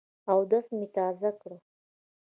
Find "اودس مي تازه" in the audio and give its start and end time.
0.31-1.29